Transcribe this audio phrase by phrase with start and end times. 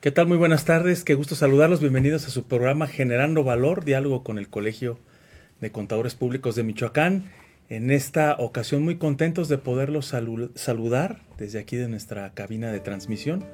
[0.00, 0.28] ¿Qué tal?
[0.28, 1.80] Muy buenas tardes, qué gusto saludarlos.
[1.80, 5.00] Bienvenidos a su programa Generando Valor, diálogo con el Colegio
[5.60, 7.24] de Contadores Públicos de Michoacán.
[7.68, 10.14] En esta ocasión muy contentos de poderlos
[10.54, 13.44] saludar desde aquí de nuestra cabina de transmisión.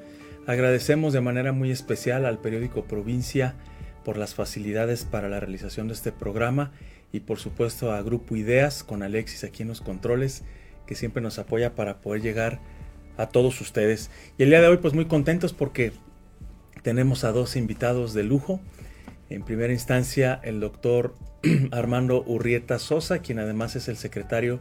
[0.45, 3.55] Agradecemos de manera muy especial al periódico Provincia
[4.03, 6.73] por las facilidades para la realización de este programa
[7.11, 10.43] y por supuesto a Grupo Ideas con Alexis aquí en los controles
[10.85, 12.59] que siempre nos apoya para poder llegar
[13.17, 14.11] a todos ustedes.
[14.37, 15.91] Y el día de hoy pues muy contentos porque
[16.85, 18.59] tenemos a dos invitados de lujo.
[19.31, 21.15] En primera instancia, el doctor
[21.71, 24.59] Armando Urrieta Sosa, quien además es el secretario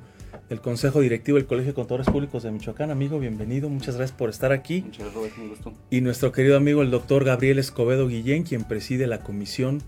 [0.49, 2.91] del Consejo Directivo del Colegio de Contadores Públicos de Michoacán.
[2.91, 4.81] Amigo, bienvenido, muchas gracias por estar aquí.
[4.81, 5.75] Muchas gracias, Roberto, un gusto.
[5.91, 9.83] Y nuestro querido amigo, el doctor Gabriel Escobedo Guillén, quien preside la Comisión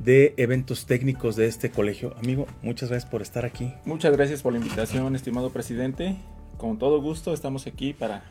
[0.00, 2.12] de Eventos Técnicos de este colegio.
[2.18, 3.72] Amigo, muchas gracias por estar aquí.
[3.84, 6.16] Muchas gracias por la invitación, estimado presidente.
[6.56, 8.24] Con todo gusto estamos aquí para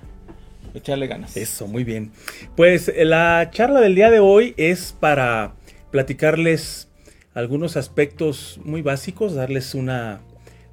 [0.74, 1.38] echarle ganas.
[1.38, 2.12] Eso, muy bien.
[2.56, 5.56] Pues eh, la charla del día de hoy es para
[5.92, 6.90] platicarles
[7.34, 10.22] algunos aspectos muy básicos, darles una,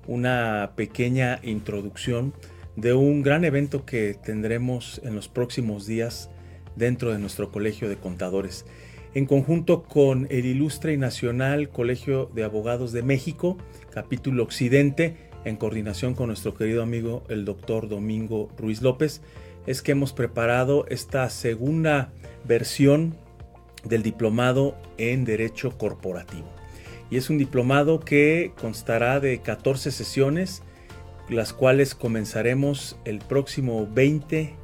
[0.06, 2.32] una pequeña introducción
[2.76, 6.30] de un gran evento que tendremos en los próximos días
[6.76, 8.64] dentro de nuestro Colegio de Contadores.
[9.14, 13.56] En conjunto con el Ilustre y Nacional Colegio de Abogados de México,
[13.92, 19.20] capítulo Occidente, en coordinación con nuestro querido amigo el doctor Domingo Ruiz López,
[19.66, 22.10] es que hemos preparado esta segunda
[22.44, 23.16] versión
[23.84, 26.50] del diplomado en Derecho Corporativo.
[27.10, 30.62] Y es un diplomado que constará de 14 sesiones,
[31.28, 34.54] las cuales comenzaremos el próximo 20,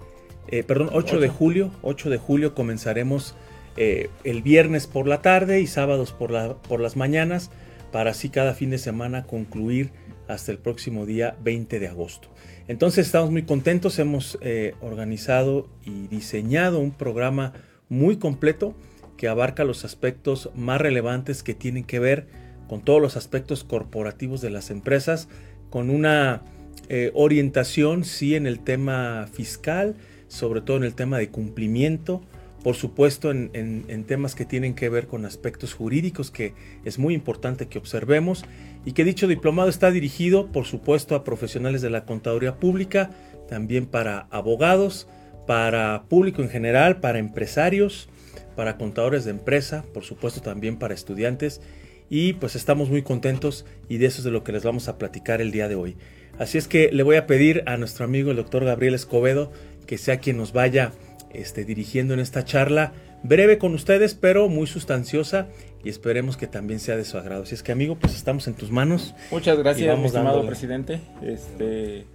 [0.49, 1.71] eh, perdón, 8 de julio.
[1.83, 3.35] 8 de julio comenzaremos
[3.77, 7.51] eh, el viernes por la tarde y sábados por, la, por las mañanas,
[7.93, 9.93] para así cada fin de semana concluir
[10.31, 12.29] hasta el próximo día 20 de agosto.
[12.69, 17.53] Entonces estamos muy contentos, hemos eh, organizado y diseñado un programa
[17.89, 18.75] muy completo
[19.17, 22.27] que abarca los aspectos más relevantes que tienen que ver
[22.69, 25.29] con todos los aspectos corporativos de las empresas,
[25.69, 26.43] con una
[26.89, 29.97] eh, orientación, sí, en el tema fiscal,
[30.29, 32.23] sobre todo en el tema de cumplimiento,
[32.63, 36.55] por supuesto en, en, temas que tienen que ver con aspectos jurídicos que
[36.85, 38.45] es muy importante que observemos
[38.85, 43.11] y que dicho diplomado está dirigido por supuesto a profesionales de la contaduría pública,
[43.49, 45.07] también para abogados,
[45.47, 48.09] para público en general, para empresarios,
[48.57, 51.61] para contadores de empresa, por supuesto también para estudiantes
[52.09, 54.99] y pues estamos muy contentos y de eso es de lo que les vamos a
[54.99, 55.97] platicar el día de hoy.
[56.39, 59.53] Así es que le voy a pedir a nuestro amigo el doctor Gabriel Escobedo
[59.87, 60.93] que sea quien nos vaya
[61.33, 62.93] este, dirigiendo en esta charla
[63.23, 65.49] breve con ustedes, pero muy sustanciosa
[65.85, 67.43] y esperemos que también sea de su agrado.
[67.43, 69.15] Así es que amigo, pues estamos en tus manos.
[69.31, 71.01] Muchas gracias, mi estimado presidente.
[71.23, 72.07] Este,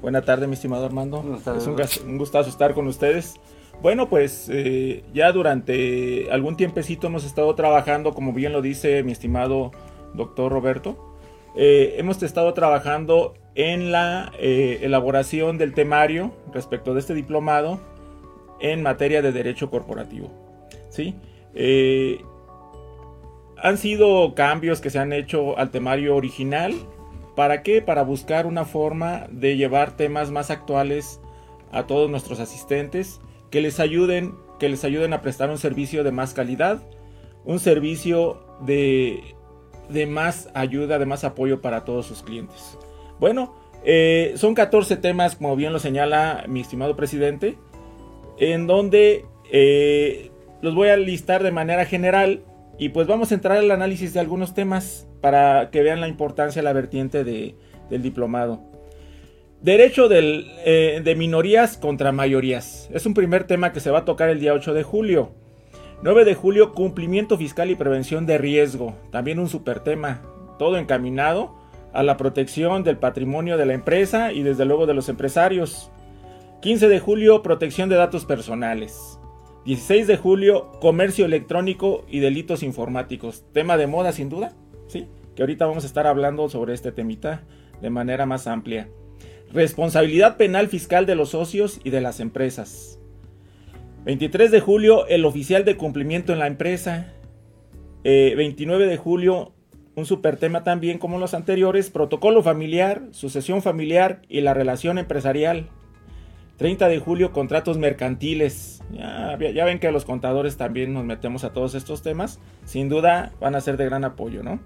[0.00, 1.40] buena tarde, mi estimado Armando.
[1.56, 1.76] Es un,
[2.08, 3.34] un, gustazo estar con ustedes.
[3.82, 9.12] Bueno, pues eh, ya durante algún tiempecito hemos estado trabajando, como bien lo dice mi
[9.12, 9.72] estimado
[10.14, 11.16] doctor Roberto.
[11.56, 17.80] Eh, hemos estado trabajando en la eh, elaboración del temario respecto de este diplomado
[18.60, 20.49] en materia de derecho corporativo.
[21.54, 22.22] Eh,
[23.56, 26.74] han sido cambios que se han hecho al temario original.
[27.36, 27.82] ¿Para qué?
[27.82, 31.20] Para buscar una forma de llevar temas más actuales
[31.72, 36.12] a todos nuestros asistentes que les ayuden, que les ayuden a prestar un servicio de
[36.12, 36.82] más calidad,
[37.44, 39.34] un servicio de,
[39.88, 42.78] de más ayuda, de más apoyo para todos sus clientes.
[43.18, 47.56] Bueno, eh, son 14 temas, como bien lo señala mi estimado presidente,
[48.38, 50.29] en donde eh,
[50.62, 52.42] los voy a listar de manera general
[52.78, 56.60] y pues vamos a entrar al análisis de algunos temas para que vean la importancia
[56.60, 58.60] de la vertiente del diplomado.
[59.60, 62.88] Derecho eh, de minorías contra mayorías.
[62.92, 65.32] Es un primer tema que se va a tocar el día 8 de julio.
[66.02, 68.94] 9 de julio, cumplimiento fiscal y prevención de riesgo.
[69.10, 70.22] También un super tema.
[70.58, 71.54] Todo encaminado
[71.92, 75.90] a la protección del patrimonio de la empresa y desde luego de los empresarios.
[76.62, 79.19] 15 de julio, protección de datos personales.
[79.64, 83.44] 16 de julio, comercio electrónico y delitos informáticos.
[83.52, 84.54] Tema de moda sin duda,
[84.88, 85.06] ¿sí?
[85.36, 87.42] Que ahorita vamos a estar hablando sobre este temita
[87.82, 88.88] de manera más amplia.
[89.52, 92.98] Responsabilidad penal fiscal de los socios y de las empresas.
[94.04, 97.12] 23 de julio, el oficial de cumplimiento en la empresa.
[98.02, 99.52] 29 eh, de julio,
[99.94, 105.68] un super tema también como los anteriores, protocolo familiar, sucesión familiar y la relación empresarial.
[106.60, 108.82] 30 de julio, contratos mercantiles.
[108.92, 112.38] Ya, ven que los contadores también nos metemos a todos estos temas.
[112.66, 114.60] Sin duda van a ser de gran apoyo, ¿no?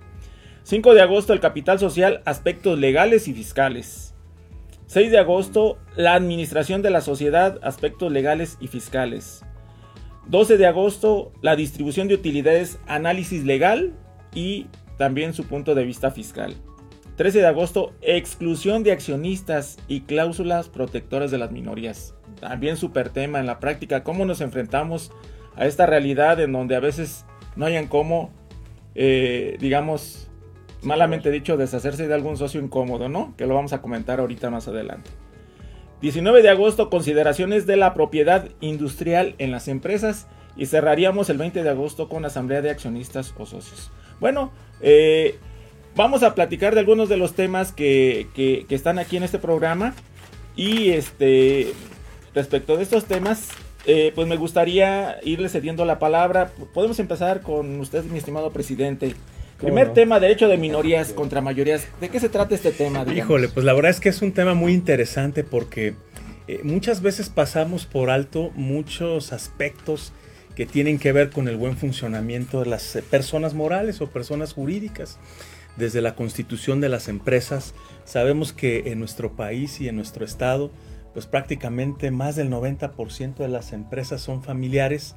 [0.65, 4.13] 5 de agosto, el capital social, aspectos legales y fiscales.
[4.87, 9.45] 6 de agosto, la administración de la sociedad, aspectos legales y fiscales.
[10.27, 13.93] 12 de agosto, la distribución de utilidades, análisis legal
[14.35, 14.67] y
[14.99, 16.57] también su punto de vista fiscal.
[17.17, 22.15] 13 de agosto, exclusión de accionistas y cláusulas protectoras de las minorías.
[22.41, 25.13] También super tema en la práctica, cómo nos enfrentamos
[25.55, 27.25] a esta realidad en donde a veces
[27.55, 28.33] no hayan cómo,
[28.97, 30.29] eh, digamos,
[30.83, 33.35] malamente dicho, deshacerse de algún socio incómodo, ¿no?
[33.37, 35.11] Que lo vamos a comentar ahorita más adelante.
[36.01, 40.27] 19 de agosto, consideraciones de la propiedad industrial en las empresas
[40.57, 43.91] y cerraríamos el 20 de agosto con asamblea de accionistas o socios.
[44.21, 45.39] Bueno, eh,
[45.97, 49.95] vamos a platicar de algunos de los temas que, que, están aquí en este programa
[50.57, 51.73] y este
[52.35, 53.49] respecto de estos temas,
[53.87, 56.51] eh, pues me gustaría irle cediendo la palabra.
[56.73, 59.15] Podemos empezar con usted, mi estimado presidente.
[59.59, 61.87] Primer tema, derecho de minorías contra mayorías.
[62.01, 63.07] ¿De qué se trata este tema?
[63.15, 65.95] Híjole, pues la verdad es que es un tema muy interesante porque
[66.49, 70.13] eh, muchas veces pasamos por alto muchos aspectos
[70.57, 74.53] que tienen que ver con el buen funcionamiento de las eh, personas morales o personas
[74.53, 75.19] jurídicas.
[75.77, 77.75] Desde la constitución de las empresas,
[78.05, 80.71] sabemos que en nuestro país y en nuestro estado,
[81.13, 85.17] pues prácticamente más del 90% de las empresas son familiares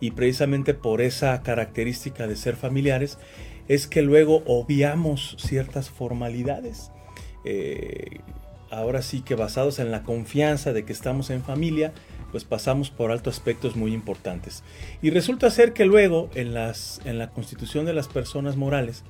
[0.00, 3.18] y precisamente por esa característica de ser familiares
[3.68, 6.90] es que luego obviamos ciertas formalidades.
[7.44, 8.20] Eh,
[8.70, 11.92] ahora sí que basados en la confianza de que estamos en familia,
[12.30, 14.62] pues pasamos por alto aspectos muy importantes.
[15.02, 19.04] Y resulta ser que luego en, las, en la constitución de las personas morales,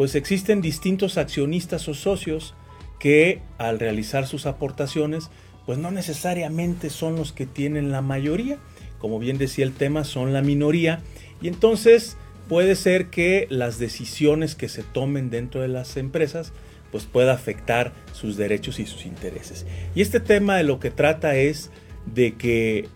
[0.00, 2.54] pues existen distintos accionistas o socios
[2.98, 5.28] que al realizar sus aportaciones,
[5.66, 8.56] pues no necesariamente son los que tienen la mayoría,
[8.98, 11.02] como bien decía el tema, son la minoría,
[11.42, 12.16] y entonces
[12.48, 16.54] puede ser que las decisiones que se tomen dentro de las empresas
[16.90, 19.66] pues pueda afectar sus derechos y sus intereses.
[19.94, 21.70] Y este tema de lo que trata es
[22.06, 22.88] de que,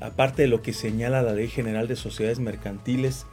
[0.00, 3.26] aparte de lo que señala la Ley General de Sociedades Mercantiles,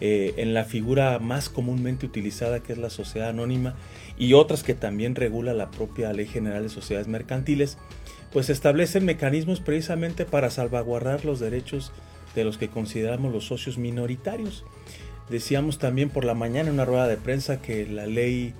[0.00, 3.74] eh, en la figura más comúnmente utilizada que es la sociedad anónima
[4.16, 7.78] y otras que también regula la propia Ley General de Sociedades Mercantiles,
[8.32, 11.92] pues establecen mecanismos precisamente para salvaguardar los derechos
[12.34, 14.64] de los que consideramos los socios minoritarios.
[15.30, 18.54] Decíamos también por la mañana en una rueda de prensa que la ley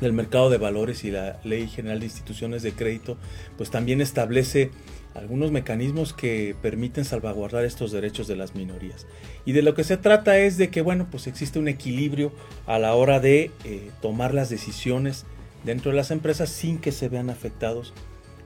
[0.00, 3.16] del mercado de valores y la ley general de instituciones de crédito
[3.56, 4.70] pues también establece
[5.18, 9.06] algunos mecanismos que permiten salvaguardar estos derechos de las minorías.
[9.44, 12.32] Y de lo que se trata es de que, bueno, pues existe un equilibrio
[12.66, 15.26] a la hora de eh, tomar las decisiones
[15.64, 17.92] dentro de las empresas sin que se vean afectados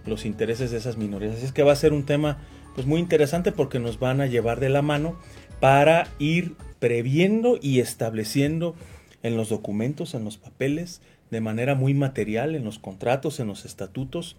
[0.07, 1.37] los intereses de esas minorías.
[1.37, 2.39] Así es que va a ser un tema
[2.75, 5.17] pues muy interesante porque nos van a llevar de la mano
[5.61, 8.75] para ir previendo y estableciendo
[9.23, 11.01] en los documentos, en los papeles,
[11.33, 14.37] de manera muy material, en los contratos, en los estatutos,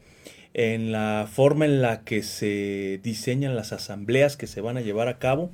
[0.53, 5.07] en la forma en la que se diseñan las asambleas que se van a llevar
[5.07, 5.49] a cabo,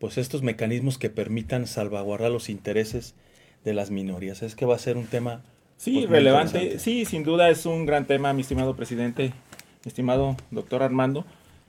[0.00, 3.14] pues estos mecanismos que permitan salvaguardar los intereses
[3.64, 4.42] de las minorías.
[4.42, 5.44] Es que va a ser un tema...
[5.76, 6.80] Sí, pues, relevante.
[6.80, 9.32] Sí, sin duda es un gran tema, mi estimado presidente,
[9.84, 11.24] mi estimado doctor Armando.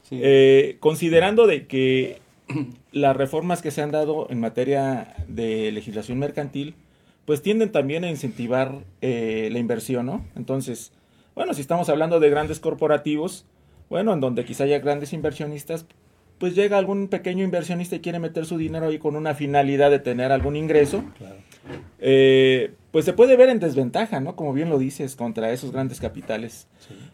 [0.10, 2.20] Eh, considerando de que
[2.92, 6.74] las reformas que se han dado en materia de legislación mercantil,
[7.26, 10.26] pues tienden también a incentivar eh, la inversión, ¿no?
[10.36, 10.92] Entonces,
[11.36, 13.46] bueno, si estamos hablando de grandes corporativos,
[13.90, 15.86] bueno, en donde quizá haya grandes inversionistas,
[16.38, 20.00] pues llega algún pequeño inversionista y quiere meter su dinero ahí con una finalidad de
[20.00, 21.04] tener algún ingreso,
[22.00, 24.36] eh, pues se puede ver en desventaja, ¿no?
[24.36, 26.68] Como bien lo dices, contra esos grandes capitales.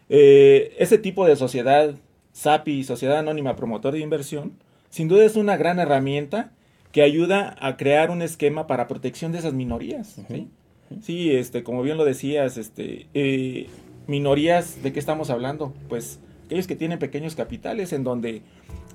[0.08, 1.94] ese tipo de sociedad
[2.32, 4.52] SAPI, Sociedad Anónima Promotor de Inversión,
[4.88, 6.52] sin duda es una gran herramienta
[6.92, 10.16] que ayuda a crear un esquema para protección de esas minorías.
[11.02, 11.30] ¿sí?
[11.32, 13.68] este, como bien lo decías, este, eh,
[14.06, 15.72] minorías, ¿de qué estamos hablando?
[15.88, 18.42] Pues aquellos que tienen pequeños capitales, en donde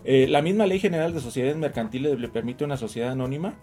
[0.03, 3.55] eh, la misma Ley General de Sociedades Mercantiles le permite a una sociedad anónima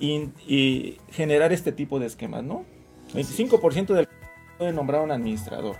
[0.00, 2.64] y, generar este tipo de esquemas, ¿no?
[3.12, 4.08] 25% del
[4.58, 5.76] puede nombrar un administrador.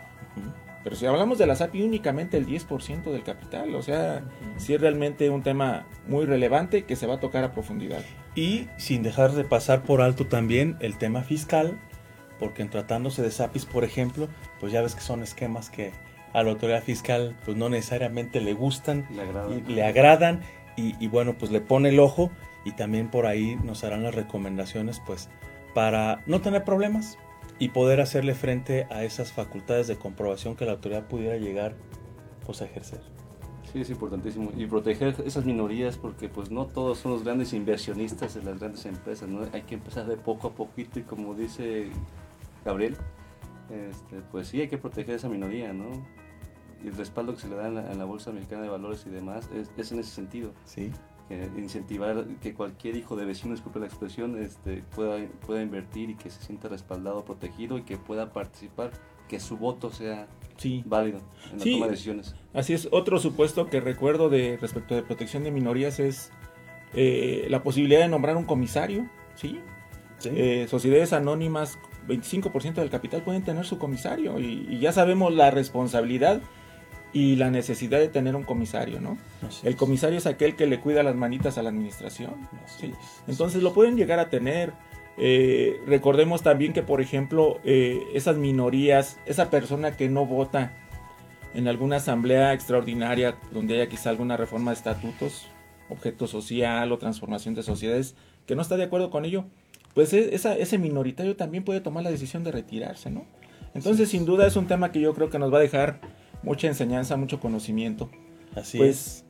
[0.84, 3.74] Pero si hablamos de la SAPI, únicamente el 10% del capital.
[3.74, 4.22] O sea,
[4.58, 8.02] sí es realmente un tema muy relevante que se va a tocar a profundidad.
[8.34, 11.80] Y sin dejar de pasar por alto también el tema fiscal,
[12.38, 14.28] porque en tratándose de SAPIs, por ejemplo,
[14.60, 15.92] pues ya ves que son esquemas que
[16.34, 20.40] a la autoridad fiscal pues no necesariamente le gustan, le agradan, y, le agradan
[20.76, 22.30] y, y bueno, pues le pone el ojo
[22.64, 25.30] y también por ahí nos harán las recomendaciones pues
[25.74, 27.18] para no tener problemas,
[27.58, 31.74] y poder hacerle frente a esas facultades de comprobación que la autoridad pudiera llegar
[32.44, 33.00] pues, a ejercer.
[33.72, 34.50] Sí, es importantísimo.
[34.56, 38.84] Y proteger esas minorías porque pues no todos son los grandes inversionistas de las grandes
[38.86, 39.46] empresas, ¿no?
[39.52, 41.88] Hay que empezar de poco a poquito y como dice
[42.64, 42.96] Gabriel,
[43.70, 46.04] este, pues sí, hay que proteger esa minoría, ¿no?
[46.88, 49.92] el respaldo que se le da en la, Bolsa Mexicana de Valores y demás es,
[49.92, 50.52] en ese sentido.
[50.64, 50.92] Sí.
[51.56, 55.16] Incentivar que cualquier hijo de vecino, disculpe la expresión, este, pueda,
[55.46, 58.90] pueda invertir y que se sienta respaldado, protegido y que pueda participar,
[59.28, 60.28] que su voto sea
[60.84, 61.20] válido
[61.52, 62.34] en la toma de decisiones.
[62.52, 66.30] Así es, otro supuesto que recuerdo de respecto de protección de minorías es
[66.94, 69.60] eh, la posibilidad de nombrar un comisario, ¿sí?
[70.24, 71.78] Eh, sociedades anónimas,
[72.08, 76.40] 25% del capital pueden tener su comisario y, ya sabemos la responsabilidad
[77.14, 79.16] y la necesidad de tener un comisario, ¿no?
[79.62, 82.34] el comisario es aquel que le cuida las manitas a la administración.
[83.28, 84.72] Entonces lo pueden llegar a tener.
[85.16, 90.72] Eh, recordemos también que, por ejemplo, esas minorías, esa persona que no vota
[91.54, 95.46] en alguna asamblea extraordinaria donde haya quizá alguna reforma de estatutos,
[95.88, 98.16] objeto social o transformación de sociedades,
[98.46, 99.44] que no está de acuerdo con ello,
[99.94, 103.24] pues e, esa, ese minoritario también puede tomar la decisión de retirarse, ¿no?
[103.74, 106.00] Entonces, sin duda es un tema que yo creo que nos va a dejar
[106.44, 108.10] mucha enseñanza, mucho conocimiento.
[108.54, 109.24] Así pues, es.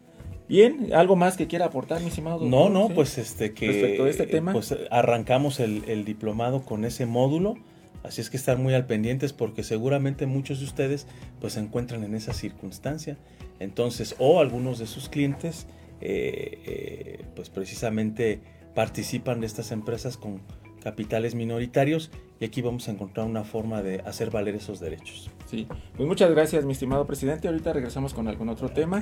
[0.48, 2.50] Bien, ¿algo más que quiera aportar, mi estimado doctor?
[2.50, 6.84] No, no, pues este que respecto a este tema, pues arrancamos el, el, diplomado con
[6.84, 7.56] ese módulo,
[8.02, 11.06] así es que estar muy al pendientes porque seguramente muchos de ustedes
[11.40, 13.16] pues se encuentran en esa circunstancia.
[13.58, 15.66] Entonces, o algunos de sus clientes
[16.00, 18.40] eh, eh, pues precisamente
[18.74, 20.42] participan de estas empresas con
[20.82, 22.10] capitales minoritarios
[22.44, 25.30] y aquí vamos a encontrar una forma de hacer valer esos derechos.
[25.46, 27.48] Sí, pues muchas gracias mi estimado presidente.
[27.48, 29.00] Ahorita regresamos con algún otro tema.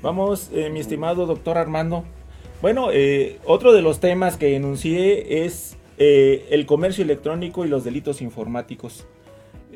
[0.00, 2.04] Vamos, eh, mi estimado doctor Armando.
[2.62, 2.90] Bueno,
[3.46, 9.08] otro de los temas que enuncié es el comercio electrónico y los delitos informáticos.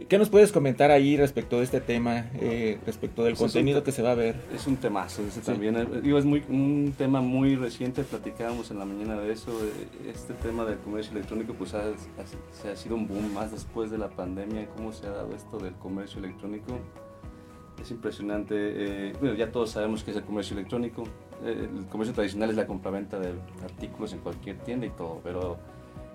[0.06, 3.92] ¿Qué nos puedes comentar ahí respecto de este tema, eh, respecto del pues contenido que
[3.92, 4.36] se va a ver?
[4.54, 5.76] Es un temazo ese también.
[5.76, 9.50] Eh, digo, es muy, un tema muy reciente, platicábamos en la mañana de eso.
[9.64, 11.84] Eh, este tema del comercio electrónico pues ha,
[12.52, 15.58] se ha sido un boom más después de la pandemia, cómo se ha dado esto
[15.58, 16.78] del comercio electrónico.
[17.80, 19.12] Es impresionante.
[19.20, 21.04] bueno, ya todos sabemos que es el comercio electrónico.
[21.44, 25.58] el comercio tradicional es la compraventa de artículos en cualquier tienda y todo, pero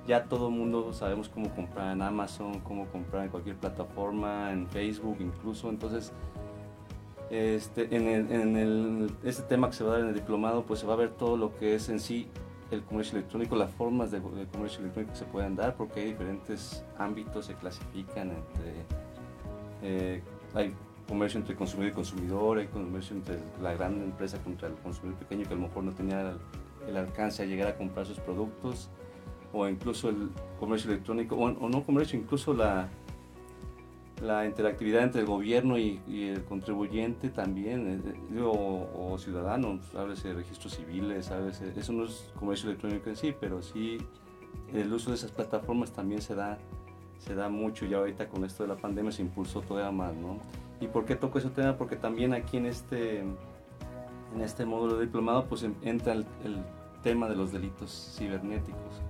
[0.07, 4.67] ya todo el mundo sabemos cómo comprar en Amazon, cómo comprar en cualquier plataforma, en
[4.67, 5.69] Facebook incluso.
[5.69, 6.11] Entonces,
[7.29, 10.85] este, en, el, este tema que se va a dar en el diplomado, pues se
[10.87, 12.27] va a ver todo lo que es en sí
[12.69, 16.83] el comercio electrónico, las formas de, comercio electrónico que se pueden dar, porque hay diferentes
[16.97, 18.73] ámbitos, se clasifican entre...
[19.83, 20.21] Eh,
[20.53, 20.73] hay
[21.07, 25.43] comercio entre consumidor y consumidor, hay comercio entre la gran empresa contra el consumidor pequeño
[25.43, 26.37] que a lo mejor no tenía el,
[26.87, 28.89] el alcance a llegar a comprar sus productos
[29.53, 30.29] o incluso el
[30.59, 32.89] comercio electrónico, o, no comercio, incluso la,
[34.21, 38.01] la interactividad entre el gobierno y, el contribuyente también,
[38.33, 41.31] eh, o, ciudadanos, háblese de registros civiles,
[41.77, 43.99] eso no es comercio electrónico en sí, pero sí
[44.73, 46.57] el uso de esas plataformas también se da,
[47.19, 50.39] se da mucho y ahorita con esto de la pandemia se impulsó todavía más, ¿no?
[50.81, 51.77] ¿Y por qué toco ese tema?
[51.77, 56.25] Porque también aquí en este, en este módulo diplomado pues entra el
[57.03, 59.01] tema de los delitos cibernéticos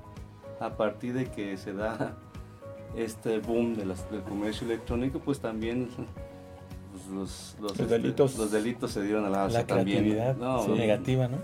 [0.60, 2.16] a partir de que se da
[2.96, 5.90] este boom de del comercio electrónico, pues también
[6.92, 8.38] pues, los, los, este, delitos.
[8.38, 10.38] los delitos se dieron a la alza también.
[10.40, 11.38] No, negativa, ¿no?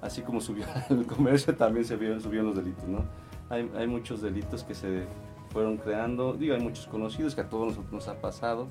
[0.00, 3.04] Así como subió el comercio, también se vio, subieron los delitos, ¿no?
[3.48, 5.04] Hay, hay, muchos delitos que se
[5.50, 8.68] fueron creando, digo, hay muchos conocidos que a todos nos, nos ha pasado.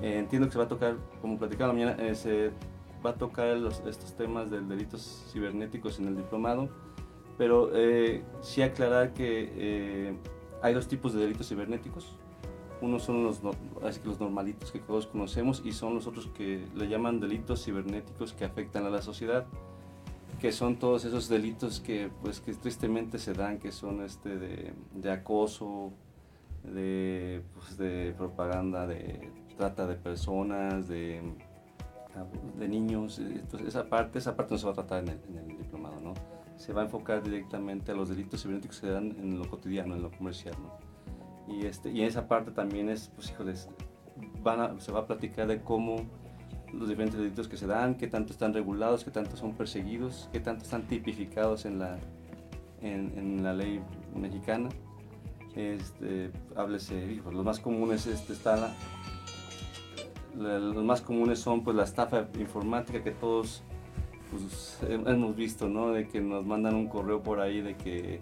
[0.00, 2.50] Eh, entiendo que se va a tocar, como platicaba mañana, eh, se
[3.04, 6.68] va a tocar los, estos temas de delitos cibernéticos en el diplomado
[7.38, 10.16] pero eh, sí aclarar que eh,
[10.60, 12.16] hay dos tipos de delitos cibernéticos.
[12.80, 17.20] Unos son los, los normalitos que todos conocemos y son los otros que le llaman
[17.20, 19.46] delitos cibernéticos que afectan a la sociedad,
[20.40, 25.10] que son todos esos delitos que, pues, que tristemente se dan, que son este de,
[25.10, 25.92] acoso,
[26.62, 31.20] de, pues, de propaganda, de trata de personas, de,
[32.58, 33.18] de niños.
[33.18, 36.00] Entonces, esa parte, esa parte no se va a tratar en el, en el diplomado,
[36.00, 36.14] ¿no?
[36.58, 39.94] Se va a enfocar directamente a los delitos cibernéticos que se dan en lo cotidiano,
[39.94, 40.54] en lo comercial.
[40.60, 41.54] ¿no?
[41.54, 43.68] Y, este, y esa parte también es, pues híjoles,
[44.42, 45.96] van se va a platicar de cómo
[46.72, 50.40] los diferentes delitos que se dan, qué tanto están regulados, qué tanto son perseguidos, qué
[50.40, 51.98] tanto están tipificados en la,
[52.82, 53.80] en, en la ley
[54.14, 54.68] mexicana.
[55.54, 58.74] Este, háblese, los más comunes este, está
[60.38, 63.62] los más comunes son pues la estafa informática que todos
[64.30, 65.92] pues hemos visto, ¿no?
[65.92, 68.20] De que nos mandan un correo por ahí de que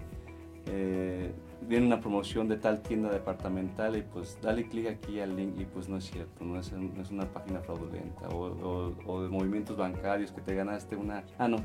[0.66, 1.32] eh,
[1.62, 5.64] viene una promoción de tal tienda departamental y pues dale clic aquí al link y
[5.64, 6.72] pues no es cierto, no es,
[7.10, 11.24] una página fraudulenta o, de movimientos bancarios que te ganaste una...
[11.38, 11.58] Ah, no,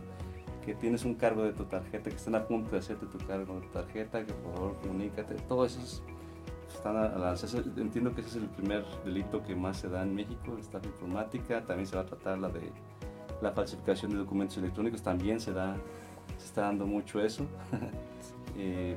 [0.66, 3.56] que tienes un cargo de tu tarjeta, que están a punto de hacerte tu cargo
[3.56, 6.04] de tu tarjeta, que por favor comunícate, todo eso es
[6.74, 6.96] están
[7.78, 11.66] entiendo que ese es el primer delito que más se da en México, estafa informática,
[11.66, 12.72] también se va a tratar la de
[13.42, 15.76] la falsificación de documentos electrónicos, también se da,
[16.38, 17.46] se está dando mucho eso.
[18.58, 18.96] eh,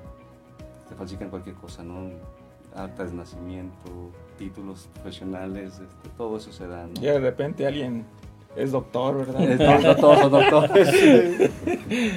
[0.88, 2.10] se falsifican cualquier cosa, ¿no?
[2.74, 7.00] Actas de nacimiento, títulos profesionales, este, todo eso se da, ¿no?
[7.00, 8.04] Y de repente alguien
[8.56, 9.42] es doctor, ¿verdad?
[9.42, 10.88] Es todos son doctores.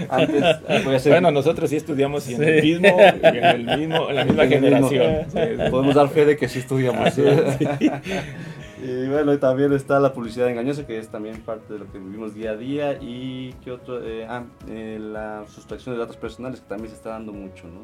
[0.10, 5.16] Antes, Bueno, nosotros sí estudiamos en, el mismo, en, el mismo, en la misma generación.
[5.72, 7.14] Podemos dar fe de que sí estudiamos.
[8.82, 12.34] Y bueno, también está la publicidad engañosa, que es también parte de lo que vivimos
[12.34, 12.94] día a día.
[13.02, 17.10] Y qué otro, eh, ah, eh, la sustracción de datos personales, que también se está
[17.10, 17.82] dando mucho, ¿no?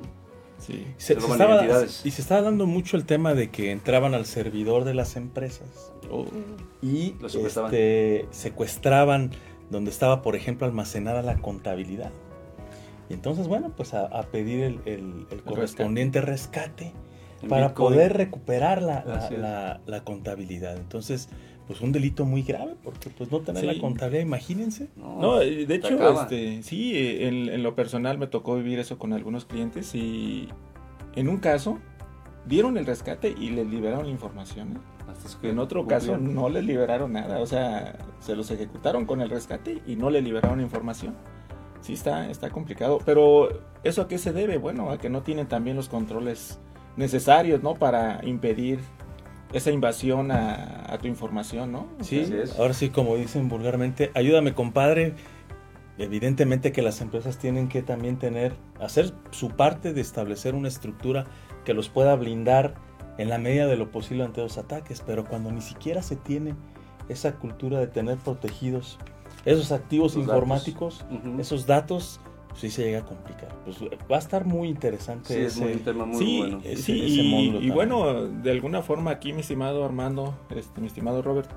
[0.60, 0.86] Sí.
[0.98, 1.66] Se, estaba,
[2.04, 5.92] y se estaba dando mucho el tema de que entraban al servidor de las empresas
[6.10, 6.26] oh.
[6.82, 9.32] y este, secuestraban
[9.70, 12.12] donde estaba, por ejemplo, almacenada la contabilidad.
[13.10, 16.94] Y entonces, bueno, pues a, pedir el, correspondiente rescate,
[17.50, 20.78] para poder recuperar la, la, contabilidad.
[20.78, 21.30] Entonces,
[21.68, 24.90] pues un delito muy grave, porque pues no tener la contabilidad, imagínense.
[24.96, 29.94] No, de hecho, este, sí, en, lo personal me tocó vivir eso con algunos clientes
[29.96, 30.50] y
[31.16, 31.80] en un caso
[32.46, 34.74] dieron el rescate y les liberaron la información.
[34.74, 34.80] ¿eh?
[35.44, 39.82] en otro caso no les liberaron nada, o sea, se los ejecutaron con el rescate
[39.86, 41.16] y no les liberaron información.
[41.82, 43.50] Sí, está, está complicado, pero
[43.84, 44.58] ¿eso a qué se debe?
[44.58, 46.60] Bueno, a que no tienen también los controles
[46.98, 47.76] necesarios, ¿no?
[47.76, 48.80] Para impedir
[49.54, 51.88] esa invasión a, tu información, ¿no?
[52.02, 55.16] Sí, ahora sí, como dicen vulgarmente, ayúdame compadre.
[56.00, 61.26] Evidentemente que las empresas tienen que también tener, hacer su parte de establecer una estructura
[61.66, 62.74] que los pueda blindar
[63.20, 66.56] en la medida de lo posible ante los ataques, pero cuando ni siquiera se tiene
[67.10, 68.98] esa cultura de tener protegidos
[69.46, 71.06] esos activos informáticos,
[71.38, 72.20] esos datos,
[72.56, 73.50] sí se llega a complicar.
[73.66, 73.78] Pues
[74.12, 75.34] va a estar muy interesante.
[75.34, 76.62] Sí, es un tema muy bueno.
[76.76, 81.50] sí, y, bueno, de alguna forma aquí, mi estimado Armando, este, mi estimado Robert,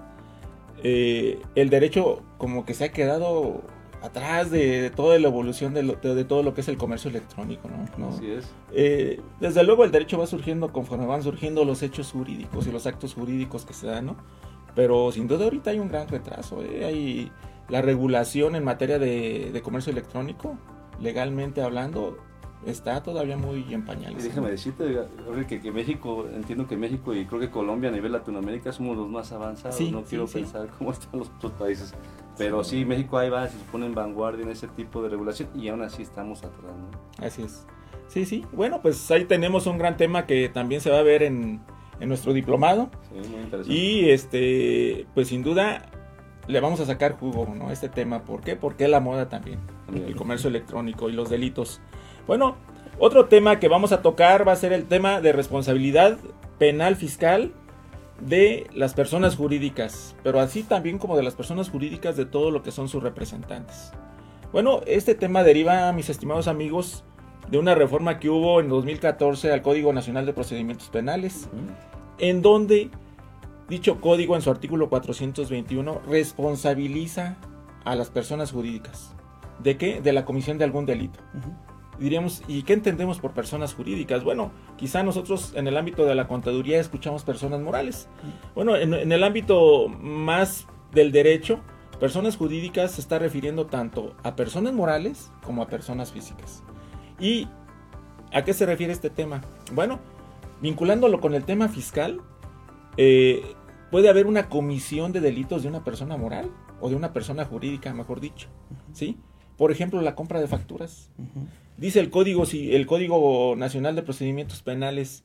[0.82, 3.62] eh, el derecho como que se ha quedado
[4.02, 8.09] atrás de, toda la evolución de, de, todo lo que es el comercio electrónico, ¿no?
[8.09, 8.48] Así es.
[8.72, 12.87] Eh, desde luego el derecho va surgiendo conforme van surgiendo los hechos jurídicos y los
[12.87, 14.16] actos jurídicos que se dan, ¿no?
[14.74, 16.85] Pero sin duda ahorita hay un gran retraso, ¿eh?
[16.85, 17.32] Hay
[17.68, 20.56] la regulación en materia de comercio electrónico
[21.00, 22.18] legalmente hablando,
[22.64, 24.24] está todavía muy en pañales.
[24.24, 24.85] Y déjame decirte,
[25.48, 29.09] que, que, México, entiendo que México y creo que Colombia a nivel Latinoamérica somos los
[29.09, 29.80] más avanzados.
[29.90, 31.94] no quiero pensar cómo están los otros países.
[32.38, 35.68] Pero sí, México ahí va, se supone en vanguardia en ese tipo de regulación y
[35.68, 36.72] aún así estamos atrás.
[37.18, 37.66] Así es.
[38.09, 38.44] Sí, sí.
[38.52, 41.61] Bueno, pues ahí tenemos un gran tema que también se va a ver en,
[41.98, 42.90] en nuestro diplomado.
[43.09, 43.72] Sí, muy interesante.
[43.72, 45.87] Y este, pues sin duda
[46.46, 47.70] le vamos a sacar jugo, ¿no?
[47.70, 48.24] Este tema.
[48.24, 48.54] ¿Por qué?
[48.54, 49.59] Porque la moda también.
[49.94, 51.81] El comercio electrónico y los delitos.
[52.27, 52.57] Bueno,
[52.99, 56.18] otro tema que vamos a tocar va a ser el tema de responsabilidad
[56.59, 57.53] penal fiscal
[58.20, 62.62] de las personas jurídicas, pero así también como de las personas jurídicas de todo lo
[62.62, 63.92] que son sus representantes.
[64.53, 67.05] Bueno, este tema deriva, mis estimados amigos,
[67.51, 71.49] de una reforma que hubo en 2014 al Código Nacional de Procedimientos Penales,
[72.18, 72.90] en donde
[73.68, 77.37] Dicho código en su artículo 421 responsabiliza
[77.85, 79.15] a las personas jurídicas.
[79.62, 80.00] ¿De qué?
[80.00, 81.20] De la comisión de algún delito.
[81.98, 84.22] Diríamos, ¿y qué entendemos por personas jurídicas?
[84.22, 88.08] Bueno, quizá nosotros en el ámbito de la contaduría escuchamos personas morales.
[88.54, 91.60] Bueno, en, en el ámbito más del derecho,
[91.98, 96.62] personas jurídicas se está refiriendo tanto a personas morales como a personas físicas.
[97.18, 97.48] ¿Y
[98.32, 99.40] a qué se refiere este tema?
[99.72, 99.98] Bueno,
[100.60, 102.20] vinculándolo con el tema fiscal,
[102.96, 103.54] eh,
[103.90, 107.92] puede haber una comisión de delitos de una persona moral o de una persona jurídica,
[107.94, 108.48] mejor dicho.
[108.92, 109.18] ¿sí?
[109.56, 111.08] Por ejemplo, la compra de facturas.
[111.76, 115.24] Dice el código, si el Código Nacional de Procedimientos Penales,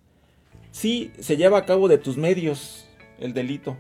[0.72, 2.88] si se lleva a cabo de tus medios
[3.20, 3.78] el delito,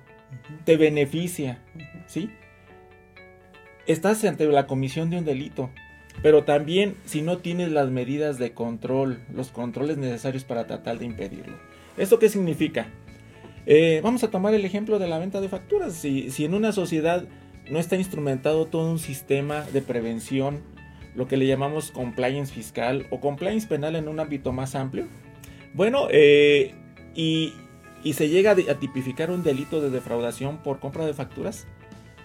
[0.66, 1.62] te beneficia,
[2.08, 2.30] ¿sí?
[3.88, 5.70] Estás ante la comisión de un delito,
[6.22, 11.06] pero también si no tienes las medidas de control, los controles necesarios para tratar de
[11.06, 11.58] impedirlo.
[11.98, 12.88] ¿Esto qué significa?
[13.66, 15.94] Eh, vamos a tomar el ejemplo de la venta de facturas.
[15.94, 17.26] Si, si en una sociedad
[17.70, 20.62] no está instrumentado todo un sistema de prevención,
[21.16, 25.08] lo que le llamamos compliance fiscal o compliance penal en un ámbito más amplio,
[25.74, 26.74] bueno, eh,
[27.16, 27.54] y,
[28.04, 31.66] y, se llega a tipificar un delito de defraudación por compra de facturas,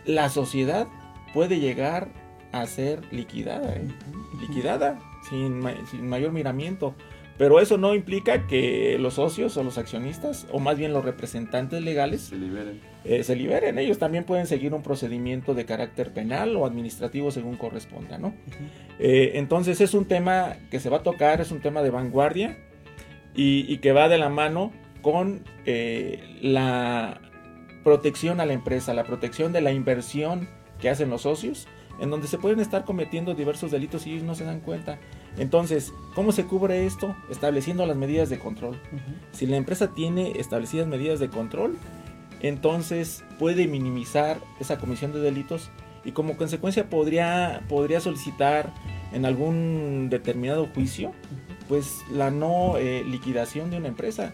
[0.04, 0.88] la sociedad
[1.32, 2.08] puede llegar
[2.52, 3.88] a ser liquidada, ¿eh?
[4.40, 6.94] liquidada sin, sin mayor miramiento.
[7.38, 11.82] Pero eso no implica que los socios o los accionistas, o más bien los representantes
[11.82, 12.80] legales, se liberen.
[13.04, 13.78] Eh, se liberen.
[13.78, 18.34] Ellos también pueden seguir un procedimiento de carácter penal o administrativo según corresponda, ¿no?
[18.98, 22.58] Eh, entonces es un tema que se va a tocar, es un tema de vanguardia.
[23.38, 24.72] y, que va de la mano
[25.02, 27.20] con eh, la
[27.84, 30.48] protección a la empresa, la protección de la inversión
[30.80, 31.68] que hacen los socios,
[32.00, 34.98] en donde se pueden estar cometiendo diversos delitos y ellos no se dan cuenta.
[35.38, 37.14] Entonces, ¿cómo se cubre esto?
[37.30, 38.80] Estableciendo las medidas de control.
[39.32, 41.76] Si la empresa tiene establecidas medidas de control,
[42.40, 45.70] entonces puede minimizar esa comisión de delitos
[46.04, 48.72] y como consecuencia podría, podría solicitar
[49.12, 51.12] en algún determinado juicio
[51.68, 54.32] pues la no eh, liquidación de una empresa.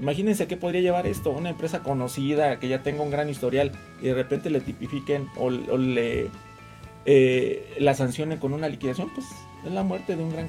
[0.00, 4.06] Imagínense qué podría llevar esto, una empresa conocida que ya tenga un gran historial y
[4.06, 6.28] de repente le tipifiquen o, le
[7.06, 9.26] eh, la sancionen con una liquidación, pues
[9.64, 10.48] es la muerte de un gran,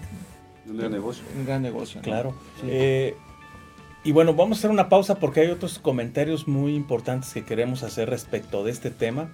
[0.92, 1.24] negocio.
[1.38, 2.02] Un gran negocio.
[2.02, 2.36] Claro.
[2.66, 3.16] Eh,
[4.04, 7.84] y bueno, vamos a hacer una pausa porque hay otros comentarios muy importantes que queremos
[7.84, 9.32] hacer respecto de este tema,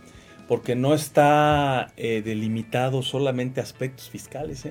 [0.47, 4.67] porque no está delimitado solamente a aspectos fiscales.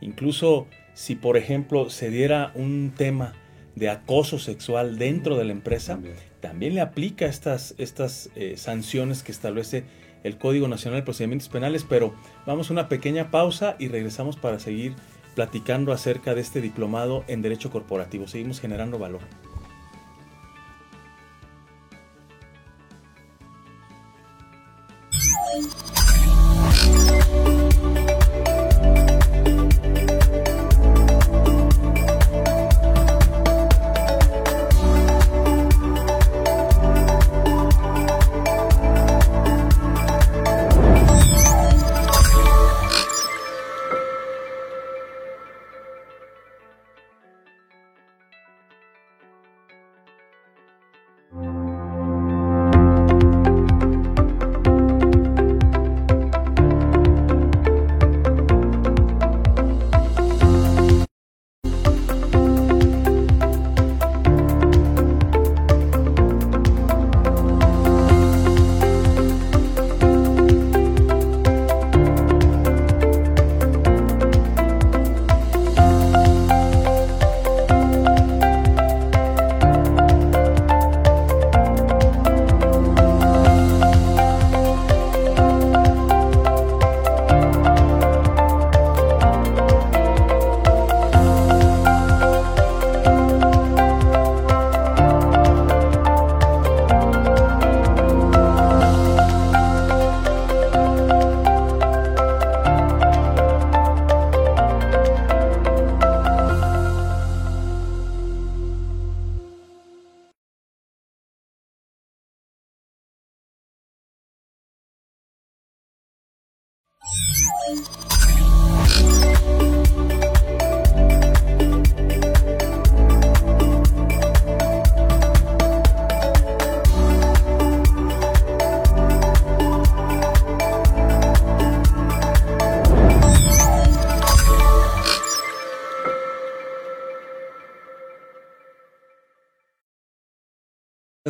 [0.00, 3.34] Incluso si por ejemplo se diera un tema
[3.74, 6.16] de acoso sexual dentro de la empresa, también,
[6.54, 9.84] le aplica estas, estas eh, sanciones que establece
[10.24, 12.14] el Código Nacional de Procedimientos Penales, pero
[12.46, 14.94] vamos a una pequeña pausa y regresamos para seguir
[15.34, 18.26] platicando acerca de este diplomado en Derecho Corporativo.
[18.26, 19.20] Seguimos generando valor.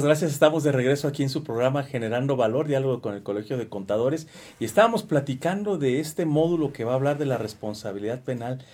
[0.06, 0.30] Gracias.
[0.30, 4.28] Estamos de regreso aquí en su programa Generando Valor, diálogo con el Colegio de Contadores.
[4.60, 8.64] Y estábamos platicando de este módulo que va a hablar de la responsabilidad penal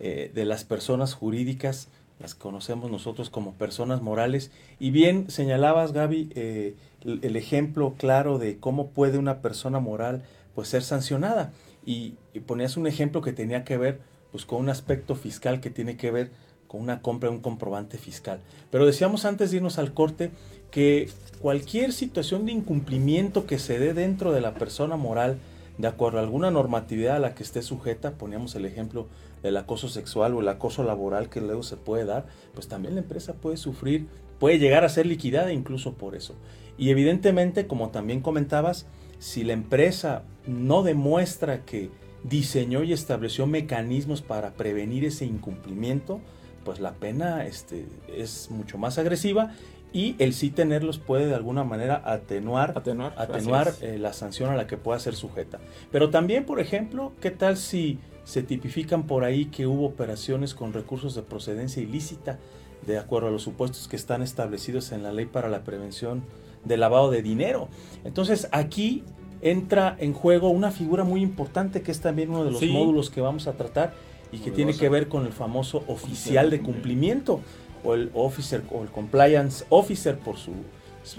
[0.00, 1.88] eh, de las personas jurídicas,
[2.20, 4.50] las conocemos nosotros como personas morales.
[4.78, 6.74] Y bien señalabas, Gaby, eh,
[7.04, 10.22] el, ejemplo claro de cómo puede una persona moral
[10.54, 11.54] pues, ser sancionada.
[11.86, 14.00] Y, y ponías un ejemplo que tenía que ver
[14.30, 16.30] pues, con un aspecto fiscal que tiene que ver
[16.72, 18.40] con una compra de un comprobante fiscal.
[18.70, 20.30] Pero decíamos antes de irnos al corte
[20.70, 25.36] que cualquier situación de incumplimiento que se dé dentro de la persona moral,
[25.76, 29.06] de acuerdo a alguna normatividad a la que esté sujeta, poníamos el ejemplo
[29.42, 33.02] del acoso sexual o el acoso laboral que luego se puede dar, pues también la
[33.02, 34.06] empresa puede sufrir,
[34.38, 36.36] puede llegar a ser liquidada incluso por eso.
[36.78, 38.86] Y evidentemente, como también comentabas,
[39.18, 41.90] si la empresa no demuestra que
[42.24, 46.22] diseñó y estableció mecanismos para prevenir ese incumplimiento,
[46.64, 49.52] pues la pena este, es mucho más agresiva
[49.92, 54.56] y el sí tenerlos puede de alguna manera atenuar, atenuar, atenuar eh, la sanción a
[54.56, 55.60] la que pueda ser sujeta.
[55.90, 60.72] Pero también, por ejemplo, ¿qué tal si se tipifican por ahí que hubo operaciones con
[60.72, 62.38] recursos de procedencia ilícita,
[62.86, 66.22] de acuerdo a los supuestos que están establecidos en la ley para la prevención
[66.64, 67.68] del lavado de dinero?
[68.04, 69.04] Entonces aquí
[69.42, 73.20] entra en juego una figura muy importante que es también uno de los módulos que
[73.20, 73.92] vamos a tratar
[74.32, 77.40] y que tiene que ver con el famoso oficial de cumplimiento
[77.84, 80.54] o el officer o el compliance officer por sus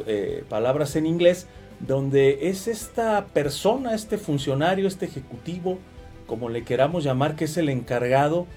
[0.07, 1.47] eh, palabras en inglés,
[1.79, 5.77] donde es esta persona, este funcionario, este ejecutivo,
[6.25, 8.47] como le queramos llamar, que es el encargado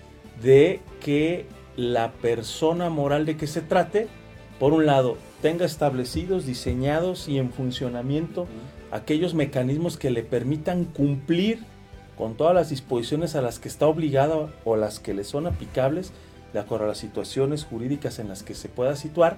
[0.42, 4.08] de que la persona moral de que se trate,
[4.58, 8.46] por un lado, tenga establecidos, diseñados y en funcionamiento
[8.90, 11.60] aquellos mecanismos que le permitan cumplir
[12.16, 16.12] con todas las disposiciones a las que está obligada o las que le son aplicables
[16.52, 19.36] de acuerdo a las situaciones jurídicas en las que se pueda situar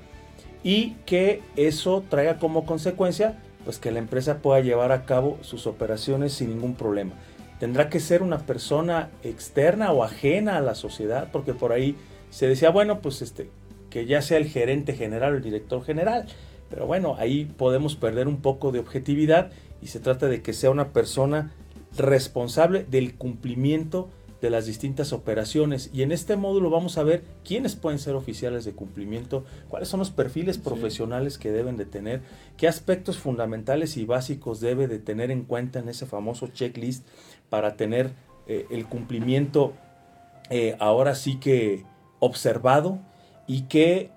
[0.63, 5.67] y que eso traiga como consecuencia pues que la empresa pueda llevar a cabo sus
[5.67, 7.13] operaciones sin ningún problema.
[7.61, 11.97] Tendrá que ser una persona externa o ajena a la sociedad, porque por ahí
[12.31, 13.51] se decía, bueno, pues este,
[13.91, 16.27] que ya sea el gerente general o el director general.
[16.71, 19.51] Pero bueno, ahí podemos perder un poco de objetividad
[19.83, 21.53] y se trata de que sea una persona
[21.99, 24.09] responsable del cumplimiento
[24.41, 25.91] de las distintas operaciones.
[25.93, 29.99] Y en este módulo vamos a ver quiénes pueden ser oficiales de cumplimiento, cuáles son
[29.99, 32.23] los perfiles profesionales que deben de tener,
[32.57, 37.07] qué aspectos fundamentales y básicos debe de tener en cuenta en ese famoso checklist
[37.51, 38.13] para tener
[38.47, 39.73] eh, el cumplimiento
[40.51, 41.85] eh, ahora sí que
[42.21, 42.99] observado
[43.47, 44.11] y qué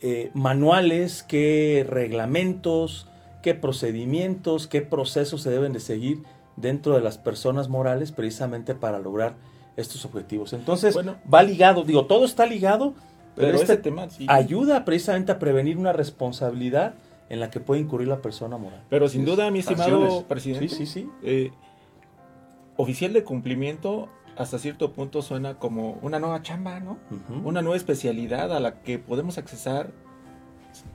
[0.00, 3.08] eh, manuales, qué reglamentos,
[3.42, 6.22] qué procedimientos, qué procesos se deben de seguir
[6.60, 9.34] dentro de las personas morales precisamente para lograr
[9.76, 10.52] estos objetivos.
[10.52, 10.96] Entonces,
[11.32, 12.94] va ligado, digo, todo está ligado,
[13.36, 16.94] pero, este tema ayuda precisamente a prevenir una responsabilidad
[17.28, 18.82] en la que puede incurrir la persona moral.
[18.88, 21.10] Pero sin duda, mi estimado presidente, sí, sí, sí.
[21.22, 21.52] Eh,
[22.76, 26.98] oficial de cumplimiento hasta cierto punto suena como una nueva chamba, ¿no?
[27.44, 29.90] Una nueva especialidad a la que podemos accesar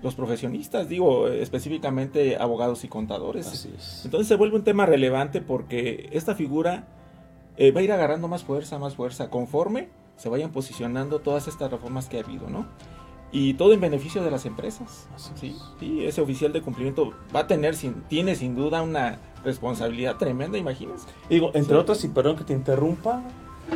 [0.01, 3.67] los profesionistas, digo específicamente abogados y contadores.
[4.03, 6.87] Entonces se vuelve un tema relevante porque esta figura
[7.57, 11.71] eh, va a ir agarrando más fuerza, más fuerza, conforme se vayan posicionando todas estas
[11.71, 12.67] reformas que ha habido, ¿no?
[13.31, 15.07] Y todo en beneficio de las empresas.
[15.35, 20.17] Sí, sí, ese oficial de cumplimiento va a tener, sin, tiene sin duda una responsabilidad
[20.17, 21.07] tremenda, imagínense.
[21.29, 23.23] Digo, entre otras, y perdón que te interrumpa,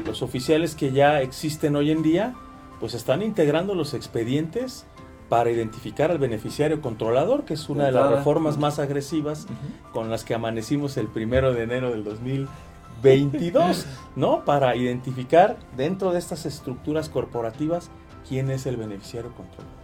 [0.06, 2.36] los oficiales que ya existen hoy en día,
[2.80, 4.86] pues están integrando los expedientes
[5.30, 9.48] para identificar al beneficiario controlador, que es una de, las reformas más agresivas
[9.92, 13.86] con las que amanecimos el primero de enero del 2022,
[14.16, 14.46] ¿no?
[14.46, 17.90] Para identificar dentro de estas estructuras corporativas
[18.28, 19.78] quién es el beneficiario controlador.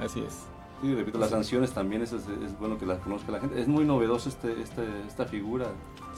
[0.00, 0.53] Así es.
[0.84, 2.26] Sí, repito, las sanciones también, es, es,
[2.60, 3.58] bueno que las conozca la gente.
[3.58, 5.68] Es muy novedoso este, este, esta figura.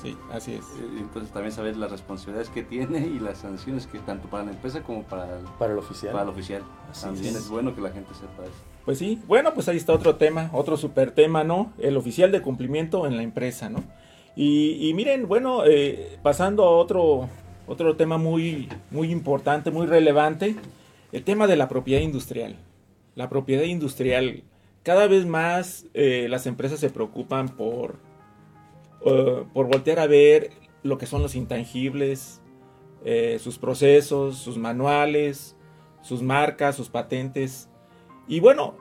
[0.03, 0.65] Sí, así es.
[0.65, 4.51] Eh, entonces también saber las responsabilidades que tiene y las sanciones que tanto para la
[4.51, 6.11] empresa como para el, para el oficial.
[6.11, 6.65] Para el oficial.
[7.01, 7.49] también es.
[7.49, 8.55] bueno que la gente sepa eso.
[8.85, 11.73] Pues sí, bueno, pues ahí está otro tema, otro super tema, ¿no?
[11.79, 13.85] El oficial de cumplimiento en la empresa, ¿no?
[14.35, 17.29] Y, miren, bueno, eh, pasando a otro,
[17.69, 20.57] otro tema muy, muy importante, muy relevante,
[21.13, 22.57] el tema de la propiedad industrial.
[23.15, 24.43] La propiedad industrial
[24.87, 27.97] cada vez más eh, las empresas se preocupan por,
[29.05, 30.53] eh, por voltear a ver
[30.85, 32.41] lo que son los intangibles,
[33.05, 35.57] eh, sus procesos, sus manuales,
[36.03, 37.69] sus marcas, sus patentes.
[38.29, 38.77] Y bueno,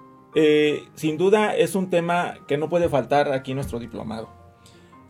[0.93, 4.29] sin duda es un tema que no puede faltar aquí nuestro diplomado.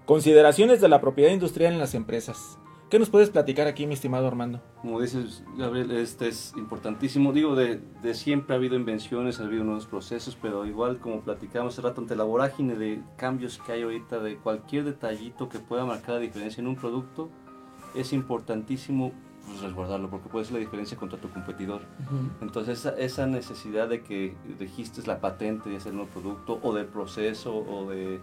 [0.05, 2.57] Consideraciones de la propiedad industrial en las empresas.
[2.95, 4.61] ¿Qué nos puedes platicar aquí, mi estimado Armando?
[4.81, 7.33] Como dices, Gabriel, este es importantísimo.
[7.33, 11.73] Digo, de, de, siempre ha habido invenciones, ha habido nuevos procesos, pero igual como platicamos
[11.73, 15.83] hace rato, ante la vorágine de cambios que hay ahorita, de cualquier detallito que pueda
[15.83, 17.27] marcar la diferencia en un producto,
[17.95, 19.11] es importantísimo
[19.45, 21.81] pues, resguardarlo, porque puede ser la diferencia contra tu competidor.
[22.39, 26.85] Entonces, esa, esa, necesidad de que registres la patente de ese nuevo producto, o del
[26.85, 28.21] proceso, o de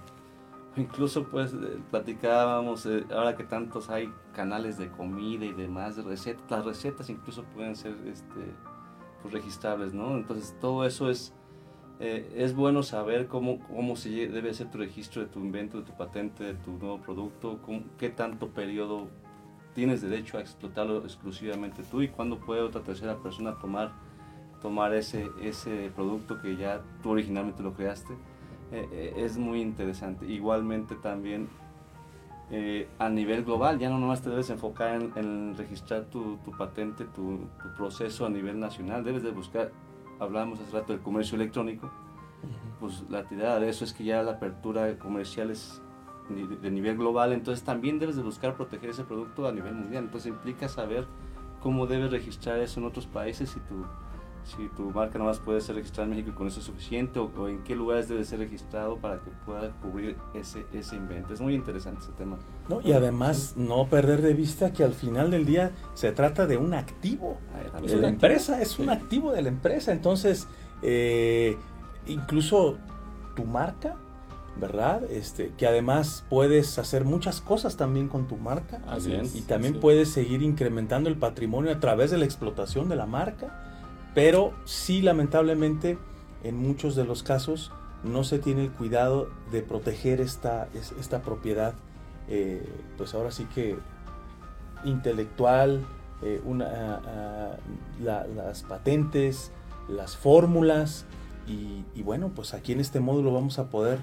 [0.76, 6.02] Incluso pues eh, platicábamos, eh, ahora que tantos hay canales de comida y demás, de
[6.02, 8.40] recetas, las recetas incluso pueden ser este,
[9.20, 10.16] pues, registrables, ¿no?
[10.16, 11.34] Entonces todo eso es,
[12.00, 15.84] eh, es bueno saber cómo, cómo se debe ser tu registro de tu invento, de
[15.84, 17.58] tu patente, de tu nuevo producto,
[17.98, 19.08] qué tanto periodo
[19.74, 23.92] tienes derecho a explotarlo exclusivamente tú y cuándo puede otra tercera persona tomar,
[24.62, 28.16] tomar ese, ese producto que ya tú originalmente lo creaste
[28.72, 30.26] eh, eh, es muy interesante.
[30.26, 31.48] Igualmente también
[32.50, 37.48] eh, a nivel global, ya no nomás te debes enfocar en, registrar tu, patente, tu,
[37.76, 39.72] proceso a nivel nacional, debes de buscar,
[40.18, 41.90] hablamos hace rato del comercio electrónico,
[42.80, 45.80] pues la tirada de eso es que ya la apertura comercial es
[46.28, 50.30] de nivel global, entonces también debes de buscar proteger ese producto a nivel mundial, entonces
[50.30, 51.06] implica saber
[51.62, 53.86] cómo debes registrar eso en otros países y tu
[54.44, 57.48] si tu marca más puede ser registrada en México y con eso es suficiente o,
[57.48, 61.32] en qué lugares debe ser registrado para que pueda cubrir ese, ese invento.
[61.32, 62.38] Es muy interesante ese tema.
[62.68, 66.56] No, y además no perder de vista que al final del día se trata de
[66.56, 69.92] un activo ah, de la empresa, es un activo de la empresa.
[69.92, 70.48] Entonces,
[70.82, 71.56] eh,
[72.06, 72.78] incluso
[73.36, 73.96] tu marca,
[74.60, 75.04] ¿verdad?
[75.04, 78.80] Este, que además puedes hacer muchas cosas también con tu marca.
[78.88, 83.06] Así y también puedes seguir incrementando el patrimonio a través de la explotación de la
[83.06, 83.68] marca
[84.14, 85.98] pero sí lamentablemente
[86.44, 87.72] en muchos de los casos
[88.04, 91.74] no se tiene el cuidado de proteger esta, esta propiedad,
[92.28, 92.66] eh,
[92.98, 93.76] pues ahora sí que
[94.84, 95.84] intelectual,
[96.22, 97.58] eh, una,
[98.00, 99.52] las patentes,
[99.88, 101.04] las fórmulas,
[101.46, 103.98] y, y, bueno, pues aquí en este módulo vamos a poder